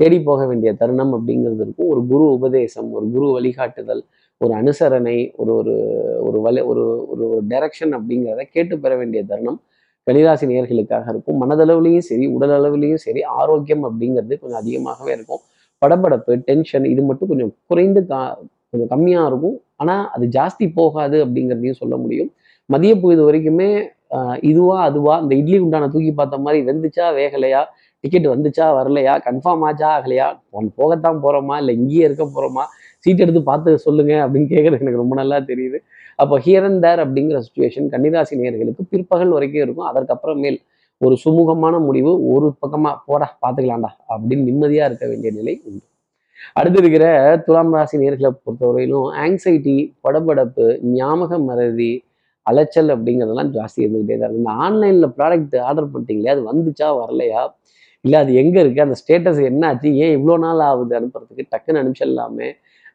தேடி 0.00 0.18
போக 0.28 0.40
வேண்டிய 0.46 0.70
தருணம் 0.80 1.12
அப்படிங்கிறது 1.16 1.62
இருக்கும். 1.66 1.88
ஒரு 1.92 2.00
குரு 2.10 2.24
உபதேசம் 2.38 2.88
ஒரு 2.96 3.06
குரு 3.14 3.28
வழிகாட்டுதல் 3.36 4.02
ஒரு 4.40 4.52
அனுசரணை 4.60 5.16
ஒரு 5.40 5.52
ஒரு 5.60 5.74
ஒரு 6.26 6.38
வலி 6.46 6.62
ஒரு 6.70 6.84
ஒரு 7.12 7.24
ஒரு 7.32 7.42
டைரக்ஷன் 7.52 7.94
அப்படிங்கிறத 7.98 8.44
கேட்டு 8.54 8.74
பெற 8.84 8.92
வேண்டிய 9.00 9.20
தருணம் 9.30 9.58
கனிராசி 10.06 10.46
நேர்களுக்காக 10.50 11.06
இருக்கும். 11.12 11.38
மனதளவுலையும் 11.42 12.06
சரி 12.08 12.26
உடல் 12.36 12.54
அளவுலையும் 12.56 13.02
சரி 13.06 13.22
ஆரோக்கியம் 13.40 13.84
அப்படிங்கிறது 13.88 14.34
கொஞ்சம் 14.42 14.60
அதிகமாகவே 14.62 15.12
இருக்கும். 15.16 15.42
படபடப்பு 15.82 16.34
டென்ஷன் 16.48 16.86
இது 16.92 17.02
மட்டும் 17.08 17.30
கொஞ்சம் 17.32 17.52
குறைந்து 17.70 18.00
கா 18.10 18.20
கொஞ்சம் 18.70 18.90
கம்மியாக 18.92 19.30
இருக்கும். 19.30 19.56
ஆனால் 19.82 20.04
அது 20.14 20.26
ஜாஸ்தி 20.36 20.66
போகாது 20.78 21.16
அப்படிங்கிறதையும் 21.24 21.80
சொல்ல 21.82 21.94
முடியும். 22.04 22.30
மதிய 22.70 22.92
பொழுது 23.02 23.22
வரைக்குமே 23.28 23.70
இதுவா 24.50 24.76
அதுவா 24.88 25.14
இந்த 25.22 25.34
இட்லி 25.40 25.58
உண்டான 25.64 25.88
தூக்கி 25.94 26.12
பார்த்த 26.18 26.38
மாதிரி 26.44 26.58
வெந்துச்சா 26.68 27.06
வேகலையா 27.18 27.62
டிக்கெட் 28.06 28.32
வந்துச்சா 28.34 28.66
வரலையா 28.78 29.14
கன்ஃபார்ம் 29.28 29.64
ஆச்சா 29.68 29.88
ஆகலையா? 29.98 30.28
ஒன் 30.58 30.68
போகத்தான் 30.80 31.22
போகிறோமா 31.24 31.56
இல்லை 31.62 31.74
இங்கேயே 31.80 32.04
இருக்க 32.08 32.24
போகிறோமா 32.26 32.64
சீட் 33.04 33.22
எடுத்து 33.24 33.42
பார்த்து 33.50 33.78
சொல்லுங்க 33.86 34.12
அப்படின்னு 34.24 34.48
கேட்குறது 34.52 34.82
எனக்கு 34.84 35.02
ரொம்ப 35.02 35.16
நல்லா 35.20 35.36
தெரியுது. 35.50 35.78
அப்போ 36.22 36.34
ஹியர் 36.44 36.66
அண்ட் 36.68 36.80
தேர் 36.84 37.02
அப்படிங்கிற 37.04 37.38
சுச்சுவேஷன் 37.46 37.90
கன்னிராசி 37.92 38.38
நேயர்களுக்கு 38.40 38.84
பிற்பகல் 38.92 39.34
வரைக்கும் 39.36 39.64
இருக்கும். 39.64 39.88
அதற்கப்புறமேல் 39.90 40.58
ஒரு 41.00 41.14
சுமூகமான 41.24 41.74
முடிவு 41.86 42.12
ஒரு 42.34 42.46
பக்கமாக 42.62 42.96
போடா 43.08 43.26
பார்த்துக்கலாம்டா 43.42 43.90
அப்படின்னு 44.12 44.46
நிம்மதியாக 44.50 44.88
இருக்க 44.90 45.06
வேண்டிய 45.10 45.30
நிலை 45.38 45.54
உண்டு. 45.68 45.84
அடுத்து 46.58 46.78
இருக்கிற 46.82 47.04
துலாம் 47.46 47.74
ராசி 47.76 47.96
நேர்களை 48.02 48.30
பொறுத்தவரையிலும் 48.44 49.06
ஆங்ஸைட்டி 49.24 49.76
படபடப்பு 50.04 50.66
ஞாபக 50.96 51.38
மறதி 51.48 51.92
அலைச்சல் 52.46 52.90
அப்படிங்கிறதெல்லாம் 52.94 53.52
ஜாஸ்தி 53.56 53.80
இருந்துகிட்டே 53.84 54.16
தான் 54.16 54.26
இருக்குது 54.26 54.42
இந்த 54.42 54.52
ஆன்லைனில் 54.64 55.08
ப்ராடக்ட் 55.16 55.56
ஆர்டர் 55.68 55.90
பண்ணிட்டீங்களே 55.92 56.32
அது 56.34 56.42
வந்துச்சா 56.50 56.88
வரலையா? 57.00 57.42
இல்லை 58.06 58.18
அது 58.24 58.32
எங்கே 58.42 58.58
இருக்குது 58.62 58.86
அந்த 58.86 58.96
ஸ்டேட்டஸ் 59.02 59.40
என்னாச்சு? 59.50 59.88
ஏன் 60.04 60.14
இவ்வளோ 60.16 60.34
நாள் 60.46 60.64
ஆகுது 60.70 60.96
அனுப்புறதுக்கு? 60.98 61.44
டக்குன்னு 61.52 61.80
அனுப்பிச்சிடலாமே. 61.82 62.48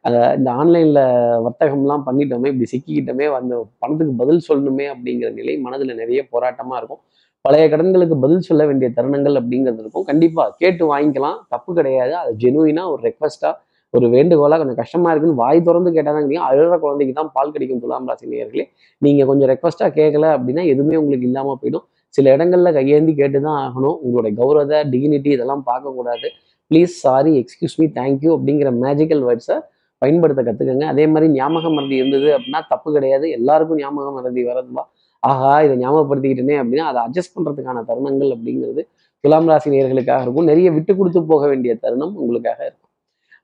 அதை 0.06 0.20
இந்த 0.38 0.48
ஆன்லைனில் 0.60 1.02
வர்த்தகம்லாம் 1.46 2.04
பண்ணிட்டோமே 2.06 2.50
இப்படி 2.52 2.68
சிக்கிக்கிட்டோமே 2.74 3.26
அந்த 3.40 3.56
பணத்துக்கு 3.82 4.14
பதில் 4.22 4.46
சொல்லணுமே 4.48 4.86
அப்படிங்கிற 4.94 5.28
நிலை 5.40 5.54
மனதில் 5.66 6.00
நிறைய 6.02 6.22
போராட்டமாக 6.32 6.80
இருக்கும். 6.80 7.02
பழைய 7.44 7.66
கடன்களுக்கு 7.72 8.16
பதில் 8.24 8.46
சொல்ல 8.48 8.62
வேண்டிய 8.68 8.88
தருணங்கள் 8.96 9.36
அப்படிங்கிறது 9.40 9.80
இருக்கும். 9.84 10.06
கண்டிப்பாக 10.10 10.54
கேட்டு 10.62 10.84
வாங்கிக்கலாம். 10.92 11.38
தப்பு 11.54 11.70
கிடையாது. 11.78 12.12
அது 12.22 12.32
ஜெனுவினாக 12.42 12.92
ஒரு 12.94 13.00
ரெக்வஸ்ட்டாக 13.08 13.54
ஒரு 13.94 14.06
வேண்டுகோளாக 14.14 14.58
கொஞ்சம் 14.60 14.78
கஷ்டமாக 14.82 15.10
இருக்குன்னு 15.12 15.40
வாய் 15.40 15.64
திறந்து 15.66 15.90
கேட்டால் 15.94 16.14
தான் 16.16 16.24
கிடைக்கும் 16.26 16.46
அழுகிற 16.50 16.76
குழந்தைக்கு 16.84 17.14
தான் 17.18 17.30
பால் 17.34 17.52
கிடைக்கும் 17.54 17.80
துலாம் 17.82 18.06
ராசி 18.10 18.26
நேயர்களே 18.32 18.64
நீங்கள் 19.02 19.28
கொஞ்சம் 19.30 19.50
ரெக்வஸ்ட்டாக 19.52 19.90
கேட்கல 19.98 20.28
அப்படின்னா 20.36 20.62
எதுவுமே 20.72 20.96
உங்களுக்கு 21.02 21.26
இல்லாமல் 21.30 21.58
போயிடும். 21.62 21.84
சில 22.14 22.32
இடங்கள்ல 22.36 22.70
கையேந்தி 22.78 23.12
கேட்டு 23.20 23.38
தான் 23.46 23.58
ஆகணும். 23.66 23.96
உங்களுடைய 24.04 24.32
கௌரவத்தை 24.40 24.78
டிகினிட்டி 24.94 25.30
இதெல்லாம் 25.36 25.64
பார்க்கக்கூடாது. 25.68 26.28
Please 26.70 26.94
sorry 27.04 27.32
excuse 27.42 27.76
me 27.82 27.86
thank you 27.98 28.30
அப்படிங்கிற 28.36 28.70
மேஜிக்கல் 28.84 29.22
வேர்ட்ஸை 29.28 29.56
பயன்படுத்த 30.02 30.40
கற்றுக்கங்க 30.46 30.86
அதே 30.92 31.04
மாதிரி 31.12 31.26
ஞாபக 31.38 31.66
மறதி 31.76 31.96
இருந்தது 32.02 32.28
அப்படின்னா 32.36 32.60
தப்பு 32.72 32.88
கிடையாது. 32.96 33.26
எல்லாருக்கும் 33.38 33.80
ஞாபக 33.82 34.08
மறதி 34.16 34.42
வரதுவா 34.50 34.84
ஆஹா 35.22 35.50
இதை 35.64 35.74
ஞாபகப்படுத்திக்கிட்டேனே 35.82 36.56
அப்படின்னா 36.62 36.86
அதை 36.90 37.00
அட்ஜஸ்ட் 37.06 37.34
பண்ணுறதுக்கான 37.34 37.82
தருணங்கள் 37.90 38.30
அப்படிங்கிறது 38.36 38.82
துலாம் 39.24 39.50
ராசி 39.50 39.68
நேர்களுக்காக 39.74 40.24
இருக்கும். 40.26 40.48
நிறைய 40.50 40.68
விட்டு 40.76 40.92
கொடுத்து 41.00 41.20
போக 41.32 41.42
வேண்டிய 41.50 41.72
தருணம் 41.84 42.14
உங்களுக்காக 42.22 42.60
இருக்கும். 42.68 42.90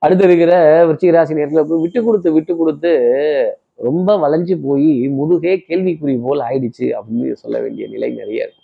அடுத்து 0.01 0.25
இருக்கிற 0.27 0.51
விருச்சிக 0.87 1.11
ராசி 1.15 1.33
நேர்களை 1.37 1.63
போய் 1.69 1.83
விட்டு 1.85 1.99
கொடுத்து 2.07 2.29
விட்டு 2.37 2.53
கொடுத்து 2.61 2.91
ரொம்ப 3.87 4.15
வளைஞ்சு 4.23 4.55
போய் 4.65 4.89
முதுகே 5.17 5.53
கேள்விக்குறி 5.67 6.15
போல் 6.25 6.41
ஆயிடுச்சு 6.47 6.87
அப்படின்னு 6.97 7.41
சொல்ல 7.43 7.57
வேண்டிய 7.63 7.85
நிலை 7.93 8.09
நிறைய 8.21 8.45
இருக்கும் 8.45 8.58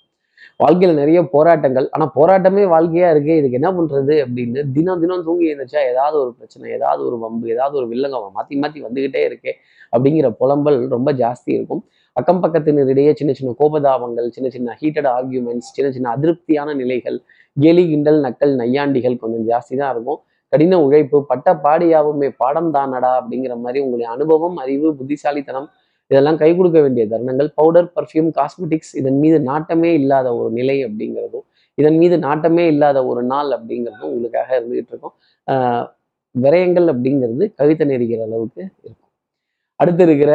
வாழ்க்கையில 0.64 0.94
நிறைய 1.02 1.20
போராட்டங்கள். 1.36 1.88
ஆனா 1.96 2.06
போராட்டமே 2.18 2.64
வாழ்க்கையா 2.74 3.08
இருக்கே 3.14 3.38
இதுக்கு 3.40 3.60
என்ன 3.62 3.72
பண்றது 3.78 4.16
அப்படின்னு 4.26 4.64
தினம் 4.78 5.02
தினம் 5.04 5.26
தூங்கி 5.28 5.48
எழுந்திரிச்சா 5.52 5.82
ஏதாவது 5.92 6.18
ஒரு 6.24 6.32
பிரச்சனை 6.38 6.72
ஏதாவது 6.78 7.02
ஒரு 7.10 7.20
வம்பு 7.24 7.54
ஏதாவது 7.56 7.78
ஒரு 7.82 7.90
வில்லங்கம் 7.94 8.36
மாத்தி 8.38 8.58
மாத்தி 8.64 8.82
வந்துகிட்டே 8.88 9.24
இருக்கே 9.30 9.54
அப்படிங்கிற 9.94 10.30
புலம்பல் 10.42 10.80
ரொம்ப 10.96 11.10
ஜாஸ்தி 11.24 11.52
இருக்கும். 11.58 11.84
அக்கம் 12.20 12.44
பக்கத்தினரிடையே 12.44 13.12
சின்ன 13.20 13.32
சின்ன 13.38 13.56
கோபதாபங்கள் 13.62 14.28
சின்ன 14.36 14.48
சின்ன 14.54 14.78
ஹீட்டட் 14.82 15.10
ஆர்கியூமெண்ட்ஸ் 15.16 15.72
சின்ன 15.78 15.88
சின்ன 15.96 16.14
அதிருப்தியான 16.18 16.76
நிலைகள் 16.82 17.18
கேலி 17.58 17.84
கிண்டல் 17.90 18.20
நக்கல் 18.26 18.54
நையாண்டிகள் 18.62 19.18
கொஞ்சம் 19.24 19.46
ஜாஸ்தி 19.50 19.74
தான் 19.82 19.92
இருக்கும். 19.96 20.20
கடின 20.54 20.80
உழைப்பு 20.86 21.18
பட்ட 21.30 21.48
பாடியாவுமே 21.64 22.28
பாடம் 22.42 22.70
தானடா 22.76 23.12
அப்படிங்கிற 23.20 23.54
மாதிரி 23.64 23.80
உங்களுடைய 23.84 24.10
அனுபவம் 24.16 24.58
அறிவு 24.64 24.88
புத்திசாலித்தனம் 25.00 25.68
இதெல்லாம் 26.08 26.38
கை 26.38 26.56
கொடுக்க 26.56 26.82
வேண்டிய 26.82 27.08
தருணங்கள். 27.08 27.48
பவுடர் 27.56 27.92
பர்ஃப்யூம் 27.96 28.30
காஸ்மெட்டிக்ஸ் 28.40 28.94
இதன் 28.94 29.20
மீது 29.20 29.40
நாட்டமே 29.40 29.94
இல்லாத 29.94 30.36
ஒரு 30.36 30.52
நிலை 30.52 30.86
அப்படிங்கிறதும் 30.86 31.46
இதன் 31.76 31.98
மீது 31.98 32.18
நாட்டமே 32.18 32.68
இல்லாத 32.68 33.06
ஒரு 33.06 33.24
நாள் 33.24 33.50
அப்படிங்கிறதும் 33.52 34.12
உங்களுக்காக 34.12 34.50
இருந்துகிட்டு 34.60 34.92
இருக்கும். 34.94 35.14
ஆஹ் 35.48 35.86
விரயங்கள் 36.36 36.88
அப்படிங்கிறது 36.94 37.54
கவிதை 37.56 37.88
நெறிகிற 37.88 38.22
அளவுக்கு 38.22 38.62
இருக்கும். 38.62 39.02
அடுத்து 39.76 40.04
இருக்கிற 40.04 40.32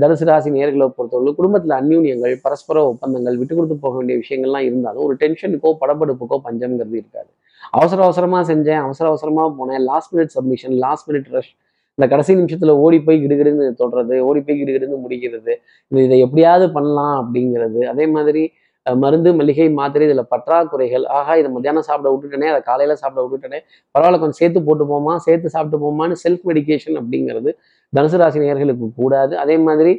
தனுசு 0.00 0.24
ராசி 0.24 0.50
நேர்களை 0.50 0.86
பொறுத்தவரை 0.88 1.34
குடும்பத்தில் 1.34 1.74
அந்யூன்யங்கள் 1.80 2.34
பரஸ்பர 2.42 2.86
ஒப்பந்தங்கள் 2.86 3.36
விட்டு 3.36 3.54
கொடுத்து 3.54 3.76
போக 3.76 3.96
வேண்டிய 3.96 4.18
விஷயங்கள்லாம் 4.18 4.66
இருந்தாலும் 4.68 5.04
ஒரு 5.04 5.16
டென்ஷனுக்கோ 5.20 5.70
படப்படுப்புக்கோ 5.80 6.38
பஞ்சம்ங்கிறது 6.44 6.96
இருக்காது. 6.96 7.30
அவசர 7.70 8.02
அவசரமா 8.02 8.40
செஞ்சேன் 8.42 8.82
அவசர 8.82 9.08
அவசரமா 9.08 9.44
போனேன் 9.58 9.82
last 9.82 10.16
minute 10.16 10.32
submission 10.36 10.72
last 10.72 11.10
minute 11.10 11.28
rush 11.30 11.52
இந்த 11.98 12.06
கடைசி 12.12 12.32
நிமிஷத்துல 12.40 12.72
ஓடி 12.84 12.98
போய் 13.06 13.20
கிடுகிடுன்னு 13.24 13.66
தொடுறது 13.82 14.16
ஓடி 14.28 14.40
போய் 14.46 14.58
கிடுகிடுன்னு 14.60 14.98
முடிக்கிறது 15.04 15.52
இது 15.92 16.04
இதை 16.08 16.18
எப்படியாவது 16.26 16.66
பண்ணலாம் 16.76 17.16
அப்படிங்கிறது. 17.22 17.80
அதே 17.92 18.06
மாதிரி 18.16 18.42
மருந்து 18.86 19.30
மளிகை 19.38 19.66
மாத்திரை 19.78 20.04
இதில் 20.08 20.28
பற்றாக்குறைகள் 20.32 21.04
ஆகா 21.18 21.32
இதை 21.40 21.48
மத்தியானம் 21.54 21.86
சாப்பிட 21.88 22.08
விட்டுட்டனே 22.12 22.46
அதை 22.52 22.60
காலையில் 22.68 23.00
சாப்பிட 23.02 23.20
விட்டுட்டனே 23.24 23.58
பரவாயில்ல 23.94 24.20
கொஞ்சம் 24.22 24.40
சேர்த்து 24.42 24.60
போட்டு 24.68 24.84
போமா 24.92 25.14
சேர்த்து 25.26 25.52
சாப்பிட்டு 25.54 25.80
போமான்னு 25.84 26.16
செல்ஃப் 26.24 26.44
மெடிக்கேஷன் 26.50 26.98
அப்படிங்கிறது 27.00 27.52
தனுசு 27.92 28.20
ராசி 28.22 28.38
நேர்களுக்கு 28.44 28.88
கூடாது. 29.00 29.34
அதே 29.44 29.56
மாதிரி 29.66 29.92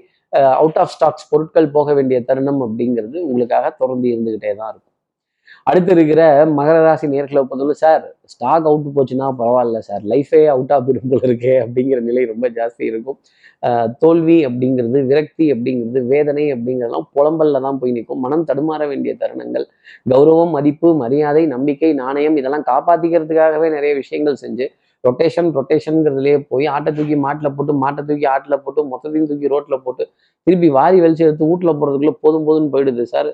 அவுட் 0.61 0.79
ஆஃப் 0.83 0.93
ஸ்டாக்ஸ் 0.95 1.29
பொருட்கள் 1.31 1.67
போக 1.77 1.93
வேண்டிய 1.99 2.19
தருணம் 2.29 2.61
அப்படிங்கிறது 2.67 3.17
உங்களுக்காக 3.27 3.71
தொடர்ந்து 3.81 4.07
இருந்துக்கிட்டே 4.13 4.51
தான் 4.59 4.71
இருக்கும். 4.73 4.88
அடுத்து 5.67 5.91
இருக்கிற 5.95 6.21
மகர 6.57 6.77
ராசி 6.85 7.05
நேர்களை 7.13 7.41
பொறுத்தவரை 7.49 7.75
சார் 7.81 8.03
ஸ்டாக் 8.31 8.67
அவுட் 8.69 8.87
போச்சுன்னா 8.95 9.27
பரவாயில்ல 9.41 9.79
சார். 9.87 10.03
லைஃபே 10.11 10.41
அவுட் 10.53 10.73
போயிடும் 10.85 11.11
போல 11.11 11.21
இருக்கே 11.29 11.53
அப்படிங்கிற 11.63 11.99
நிலை 12.09 12.23
ரொம்ப 12.31 12.45
ஜாஸ்தி 12.57 12.83
இருக்கும். 12.91 13.17
தோல்வி 14.01 14.37
அப்படிங்கிறது 14.49 14.99
விரக்தி 15.11 15.45
அப்படிங்கிறது 15.55 16.01
வேதனை 16.13 16.45
அப்படிங்கிறதெல்லாம் 16.55 17.07
புலம்பல்ல 17.15 17.61
தான் 17.67 17.79
போய் 17.81 17.95
நிற்கும். 17.97 18.21
மனம் 18.25 18.45
தடுமாற 18.49 18.81
வேண்டிய 18.91 19.13
தருணங்கள் 19.23 19.65
கௌரவம் 20.13 20.53
மதிப்பு 20.57 20.91
மரியாதை 21.03 21.43
நம்பிக்கை 21.55 21.91
நாணயம் 22.03 22.37
இதெல்லாம் 22.41 22.67
காப்பாற்றிக்கிறதுக்காகவே 22.71 23.69
நிறைய 23.77 23.93
விஷயங்கள் 24.01 24.41
செஞ்சு 24.43 24.67
ரொட்டேஷன் 25.03 25.51
ரொட்டேஷனுங்கிறதுலேயே 25.57 26.37
போய் 26.51 26.65
ஆட்டை 26.75 26.91
தூக்கி 26.95 27.17
மாட்டில் 27.25 27.53
போட்டு 27.57 27.73
மாட்டை 27.83 28.01
தூக்கி 28.07 28.25
ஆட்டில் 28.35 28.61
போட்டு 28.63 28.81
மொத்தத்தையும் 28.93 29.29
தூக்கி 29.29 29.53
ரோட்டில் 29.53 29.83
போட்டு 29.85 30.03
திருப்பி 30.47 30.69
வாரி 30.79 30.97
வெளிச்சு 31.03 31.23
எடுத்து 31.27 31.51
வீட்டில் 31.51 31.77
போகிறதுக்குள்ளே 31.79 32.15
போதும் 32.25 32.47
போதும்னு 32.47 32.73
போயிடுது 32.73 33.05
சார். 33.13 33.29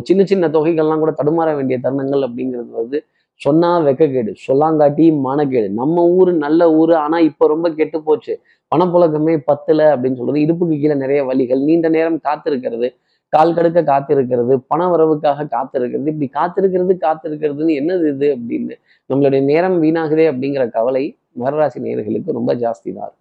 சின்ன 0.00 0.24
சின்ன 0.24 0.48
தொகைகள்லாம் 0.48 0.98
கூட 0.98 1.12
தடுமாற 1.12 1.56
வேண்டிய 1.56 1.78
தருணங்கள் 1.78 2.22
அப்படிங்கிறது 2.22 2.70
வந்து 2.70 2.98
சொன்னா 3.40 3.70
வெக்கக்கேடு 3.80 4.32
சொல்லாங்காட்டி 4.46 5.12
மானக்கேடு 5.20 5.68
நம்ம 5.72 6.04
ஊர் 6.08 6.32
நல்ல 6.36 6.72
ஊர் 6.72 6.92
ஆனா 6.94 7.18
இப்ப 7.18 7.46
ரொம்ப 7.46 7.70
கெட்டு 7.70 8.02
போச்சு. 8.02 8.34
பணப்புழக்கமே 8.72 9.34
பத்துல 9.46 9.80
அப்படின்னு 9.94 10.16
சொல்றது 10.16 10.44
இடுப்புக்கு 10.44 10.76
கீழே 10.78 10.94
நிறைய 10.94 11.24
வழிகள் 11.24 11.60
நீண்ட 11.60 11.88
நேரம் 11.88 12.18
காத்திருக்கிறது 12.24 12.88
கால் 13.32 13.54
கடுக்க 13.54 13.80
காத்திருக்கிறது 13.82 14.54
பண 14.66 14.88
வரவுக்காக 14.88 15.46
காத்திருக்கிறது 15.46 16.08
இப்படி 16.08 16.28
காத்திருக்கிறது 16.34 16.94
காத்திருக்கிறதுன்னு 16.96 17.74
என்னது 17.74 18.08
இது 18.08 18.36
அப்படின்னு 18.36 18.74
நம்மளுடைய 19.10 19.42
நேரம் 19.42 19.78
வீணாகுதே 19.78 20.26
அப்படிங்கிற 20.30 20.70
கவலை 20.70 21.04
மகராசி 21.38 21.80
நேர்களுக்கு 21.80 22.32
ரொம்ப 22.32 22.54
ஜாஸ்தி 22.54 22.90
தான் 22.92 23.14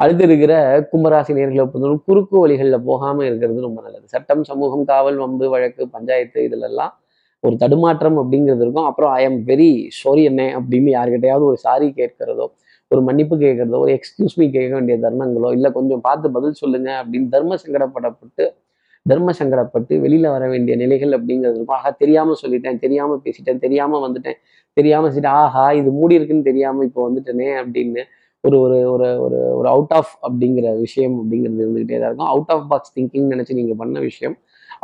அடுத்து 0.00 0.24
இருக்கிற 0.28 0.52
கும்பராசி 0.90 1.32
நேர்களை 1.38 1.64
பொறுத்தவரை 1.70 1.96
குறுக்கு 2.08 2.36
வழிகளில் 2.42 2.84
போகாமல் 2.88 3.26
இருக்கிறது 3.28 3.58
ரொம்ப 3.66 3.78
நல்லது. 3.84 4.06
சட்டம் 4.14 4.44
சமூகம் 4.50 4.84
காவல் 4.90 5.18
வம்பு 5.22 5.46
வழக்கு 5.54 5.82
பஞ்சாயத்து 5.96 6.38
இதிலெல்லாம் 6.46 6.92
ஒரு 7.44 7.54
தடுமாற்றம் 7.62 8.18
அப்படிங்கிறது 8.22 8.62
இருக்கும். 8.64 8.86
அப்புறம் 8.90 9.12
ஐ 9.18 9.20
எம் 9.28 9.38
வெரி 9.50 9.68
சாரி 10.00 10.22
என்ன 10.30 10.42
அப்படின்னு 10.58 10.90
யாருக்கிட்டையாவது 10.96 11.44
ஒரு 11.50 11.58
சாரி 11.66 11.88
கேட்கிறதோ 12.00 12.46
ஒரு 12.90 13.00
மன்னிப்பு 13.08 13.34
கேட்கறதோ 13.42 13.78
ஒரு 13.84 13.92
எக்ஸ்கியூஸ் 13.98 14.36
மீ 14.40 14.46
கேட்க 14.56 14.72
வேண்டிய 14.76 14.96
தருணங்களோ 15.04 15.50
இல்லை 15.56 15.68
கொஞ்சம் 15.76 16.02
பார்த்து 16.06 16.32
பதில் 16.36 16.56
சொல்லுங்க 16.62 16.90
அப்படின்னு 17.02 17.28
தர்ம 17.34 17.58
சங்கடப்படப்பட்டு 17.62 18.44
தர்ம 19.06 19.32
சங்கடப்பட்டு 19.40 19.94
வெளியில 20.04 20.26
வர 20.34 20.44
வேண்டிய 20.52 20.74
நிலைகள் 20.82 21.12
அப்படிங்கிறது 21.16 21.56
இருக்கும். 21.58 21.76
ஆகா 21.78 21.90
தெரியாம 22.02 22.34
சொல்லிட்டேன் 22.42 22.80
தெரியாம 22.84 23.16
பேசிட்டேன் 23.26 23.62
தெரியாம 23.66 24.00
வந்துட்டேன் 24.06 24.38
தெரியாம 24.76 25.06
சொல்லிட்டு 25.08 25.32
ஆஹா 25.42 25.64
இது 25.80 25.90
மூடி 25.98 26.18
இருக்குன்னு 26.18 26.48
தெரியாம 26.50 26.84
இப்போ 26.88 27.00
வந்துட்டேனே 27.08 27.48
அப்படின்னு 27.62 28.02
ஒரு 28.44 28.56
ஒரு 28.64 28.76
ஒரு 28.92 29.08
ஒரு 29.24 29.38
ஒரு 29.58 29.68
அவுட் 29.72 29.92
ஆஃப் 29.96 30.12
அப்படிங்கிற 30.26 30.66
விஷயம் 30.84 31.16
அப்படிங்கிறது 31.20 31.60
இருந்துகிட்டே 31.64 31.96
தான் 32.02 32.08
இருக்கும். 32.10 32.30
அவுட் 32.34 32.52
ஆஃப் 32.54 32.64
பாக்ஸ் 32.70 32.92
திங்கிங் 32.96 33.26
நினச்சி 33.32 33.54
நீங்கள் 33.58 33.78
பண்ண 33.80 33.96
விஷயம் 34.06 34.36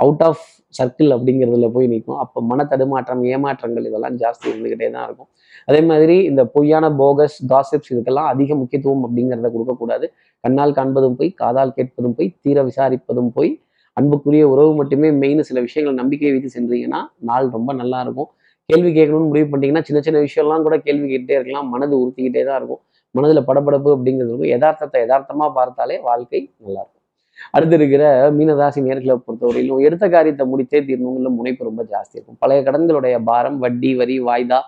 அவுட் 0.03 0.23
ஆஃப் 0.27 0.43
சர்க்கிள் 0.79 1.11
அப்படிங்கிறதுல 1.17 1.69
போய் 1.77 1.87
நிற்கும் 1.93 2.19
அப்போ 2.23 2.39
மன 2.51 2.65
தடுமாற்றம் 2.73 3.23
ஏமாற்றங்கள் 3.35 3.87
இதெல்லாம் 3.91 4.17
ஜாஸ்தி 4.23 4.47
இருந்துக்கிட்டே 4.51 4.89
தான் 4.97 5.07
இருக்கும். 5.09 5.29
அதே 5.69 5.81
மாதிரி 5.91 6.17
இந்த 6.31 6.43
பொய்யான 6.55 6.91
போகஸ் 7.01 7.37
காசிப்ஸ் 7.53 7.93
இதுக்கெல்லாம் 7.95 8.29
அதிக 8.33 8.51
முக்கியத்துவம் 8.63 9.05
அப்படிங்கிறத 9.07 9.51
கொடுக்கக்கூடாது. 9.55 10.07
கண்ணால் 10.45 10.77
காண்பதும் 10.79 11.17
போய் 11.21 11.31
காதால் 11.43 11.73
கேட்பதும் 11.79 12.17
போய் 12.19 12.29
தீர 12.45 12.65
விசாரிப்பதும் 12.71 13.31
போய் 13.39 13.53
அன்புக்குரிய 13.97 14.45
உறவு 14.55 14.73
மட்டுமே 14.81 15.09
மெயின் 15.23 15.43
சில 15.51 15.61
விஷயங்கள் 15.67 16.01
நம்பிக்கை 16.03 16.31
வைத்து 16.35 16.51
சென்றீங்கன்னா 16.57 17.01
நாள் 17.31 17.47
ரொம்ப 17.57 17.71
நல்லா 17.81 18.01
இருக்கும். 18.07 18.29
கேள்வி 18.69 18.91
கேட்கணும்னு 18.99 19.31
முடிவு 19.31 19.47
பண்ணிட்டீங்கன்னா 19.51 19.87
சின்ன 19.89 20.01
சின்ன 20.07 20.19
விஷயம்லாம் 20.27 20.65
கூட 20.67 20.77
கேள்வி 20.87 21.07
கேட்டே 21.13 21.35
இருக்கலாம். 21.39 21.69
மனது 21.75 21.95
உறுத்திக்கிட்டே 22.03 22.43
தான் 22.49 22.59
இருக்கும். 22.61 22.81
மனதில் 23.17 23.47
படப்படப்பு 23.49 23.91
அப்படிங்கிறது 23.97 24.53
யதார்த்தத்தை 24.55 25.01
யதார்த்தமாக 25.05 25.51
பார்த்தாலே 25.59 25.97
வாழ்க்கை 26.09 26.41
நல்லா 26.65 26.81
இருக்கும் 26.83 26.93
அடுத்து 27.57 27.77
இருக்கிற 27.79 28.05
மீனராசி 28.37 28.81
நேர்களை 28.87 29.15
பொறுத்தவரையிலும் 29.27 29.83
எடுத்த 29.87 30.05
காரியத்தை 30.15 30.45
முடித்தே 30.53 30.79
தீர்ணுங்கிற 30.89 31.31
முனைப்பு 31.39 31.69
ரொம்ப 31.69 31.83
ஜாஸ்தி 31.93 32.17
இருக்கும். 32.17 32.39
பழைய 32.43 32.61
கடன்களுடைய 32.69 33.17
பாரம் 33.31 33.59
வட்டி 33.65 33.91
வரி 34.01 34.17
வாய்தா 34.29 34.59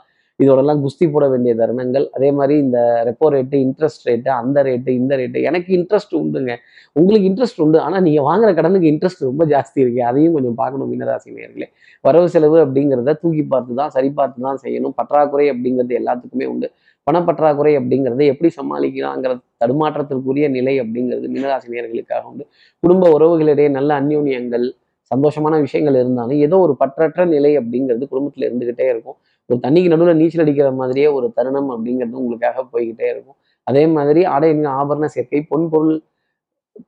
இதோடலாம் 0.43 0.81
குஸ்தி 0.83 1.07
போட 1.15 1.25
வேண்டிய 1.33 1.53
தருணங்கள். 1.61 2.05
அதே 2.17 2.29
மாதிரி 2.39 2.55
இந்த 2.65 2.79
ரெப்போ 3.09 3.29
ரேட்டு 3.35 3.57
இன்ட்ரெஸ்ட் 3.67 4.05
ரேட்டு 4.09 4.31
அந்த 4.41 4.63
ரேட்டு 4.69 4.91
இந்த 5.01 5.13
ரேட்டு 5.21 5.39
எனக்கு 5.49 5.71
இன்ட்ரெஸ்ட் 5.79 6.15
உண்டுங்க. 6.21 6.53
உங்களுக்கு 6.97 7.29
இன்ட்ரெஸ்ட் 7.31 7.63
உண்டு. 7.65 7.79
ஆனால் 7.87 8.05
நீங்கள் 8.07 8.27
வாங்குற 8.29 8.51
கடனுக்கு 8.59 8.91
இன்ட்ரெஸ்ட் 8.93 9.23
ரொம்ப 9.31 9.45
ஜாஸ்தி 9.55 9.79
இருக்கு. 9.85 10.03
அதையும் 10.11 10.37
கொஞ்சம் 10.39 10.59
பார்க்கணும் 10.63 10.91
மீனராசி 10.93 11.31
நேர்களே 11.39 11.69
வரவு 12.05 12.29
செலவு 12.35 12.59
அப்படிங்கிறத 12.65 13.15
தூக்கி 13.23 13.45
பார்த்து 13.53 13.79
தான் 13.81 13.93
சரி 13.97 14.11
பார்த்து 14.21 14.47
தான் 14.49 14.61
செய்யணும். 14.65 14.95
பற்றாக்குறை 15.01 15.47
அப்படிங்கிறது 15.55 15.95
எல்லாத்துக்குமே 16.01 16.49
உண்டு. 16.55 16.69
பணப்பற்றாக்குறை 17.07 17.73
அப்படிங்கிறத 17.81 18.23
எப்படி 18.33 18.49
சமாளிக்கலாங்கிற 18.59 19.33
தடுமாற்றத்திற்குரிய 19.63 20.47
நிலை 20.57 20.75
அப்படிங்கிறது 20.83 21.29
மீனராசினியர்களுக்காக 21.35 22.25
உண்டு. 22.31 22.45
குடும்ப 22.83 23.05
உறவுகளிடையே 23.17 23.71
நல்ல 23.79 23.91
அந்யோன்யங்கள் 24.01 24.67
சந்தோஷமான 25.11 25.55
விஷயங்கள் 25.65 25.97
இருந்தாலும் 26.01 26.41
ஏதோ 26.47 26.57
ஒரு 26.65 26.75
பற்றற்ற 26.81 27.25
நிலை 27.35 27.53
அப்படிங்கிறது 27.61 28.07
குடும்பத்தில் 28.13 28.47
இருந்துகிட்டே 28.49 28.87
இருக்கும். 28.95 29.17
ஒரு 29.51 29.59
தண்ணிக்கு 29.65 29.91
நடுவில் 29.93 30.19
நீச்சல் 30.21 30.43
அடிக்கிற 30.45 30.69
மாதிரியே 30.81 31.09
ஒரு 31.19 31.27
தருணம் 31.37 31.71
அப்படிங்கிறது 31.75 32.21
உங்களுக்காக 32.23 32.65
போய்கிட்டே 32.73 33.07
இருக்கும். 33.13 33.37
அதே 33.67 33.83
மாதிரி 33.95 34.21
ஆடை 34.35 34.51
ஆபரண 34.81 35.07
சேர்க்கை 35.15 35.41
பொன் 35.51 35.69
பொருள் 35.73 35.95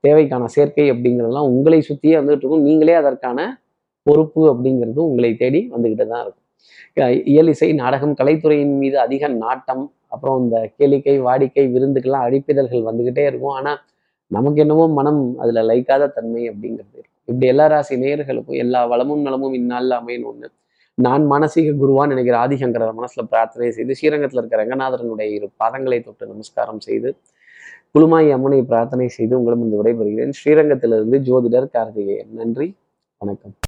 தேவைக்கான 0.06 0.48
சேர்க்கை 0.56 0.86
அப்படிங்கிறதெல்லாம் 0.94 1.48
உங்களை 1.54 1.78
சுற்றியே 1.88 2.16
வந்துகிட்டு 2.18 2.44
இருக்கும். 2.44 2.66
நீங்களே 2.68 2.96
அதற்கான 3.02 3.38
பொறுப்பு 4.06 4.42
அப்படிங்கிறதும் 4.52 5.08
உங்களை 5.10 5.30
தேடி 5.42 5.60
வந்துக்கிட்டு 5.74 6.06
தான் 6.12 6.22
இருக்கும். 6.24 6.46
இயல் 7.32 7.50
இசை 7.54 7.68
நாடகம் 7.82 8.14
கலைத்துறையின் 8.20 8.76
மீது 8.82 8.96
அதிக 9.06 9.28
நாட்டம் 9.42 9.84
அப்புறம் 10.14 10.38
இந்த 10.42 10.56
கேளிக்கை 10.78 11.16
வாடிக்கை 11.26 11.64
விருந்துக்கெல்லாம் 11.74 12.24
அழிப்பிதழ்கள் 12.28 12.86
வந்துக்கிட்டே 12.88 13.24
இருக்கும். 13.30 13.54
ஆனால் 13.58 13.78
நமக்கு 14.30 14.58
என்னவோ 14.64 14.84
மனம் 14.98 15.22
அதில் 15.42 15.66
லைக்காத 15.70 16.12
தன்மை 16.16 16.42
அப்படிங்கிறது 16.50 16.96
இருக்கும் 16.98 17.18
இப்படி 17.30 17.46
எல்லா 17.52 17.66
ராசி 17.72 17.94
நேயர்களுக்கும் 18.02 18.60
எல்லா 18.64 18.80
வளமும் 18.92 19.22
நலமும் 19.26 19.54
இந்நாளில் 19.60 19.96
அமையணும்னு 20.00 20.48
நான் 21.02 21.24
மானசீக 21.30 21.74
குருவான் 21.82 22.06
நினைக்கிற 22.06 22.36
ஆதிசங்கரர் 22.38 22.98
மனசுல 22.98 23.22
பிரார்த்தனை 23.30 23.70
செய்து 23.70 23.94
ஸ்ரீரங்கத்தில் 23.94 24.40
இருக்கிற 24.40 24.62
ரங்கநாதரனுடைய 24.64 25.28
இரு 25.30 25.48
பாதங்களை 25.64 25.98
தொட்டு 26.04 26.26
நமஸ்காரம் 26.26 26.80
செய்து 26.80 27.10
குழுமாய் 27.94 28.32
அம்மனை 28.32 28.62
பிரார்த்தனை 28.62 29.08
செய்து 29.08 29.38
உங்களிடம் 29.38 29.64
இந்த 29.64 29.76
விடைபெறுகிறேன். 29.80 30.32
ஸ்ரீரங்கத்திலிருந்து 30.40 31.18
ஜோதிடர் 31.28 31.70
கார்த்திகேயன். 31.70 32.32
நன்றி. 32.32 32.68
வணக்கம். 33.20 33.54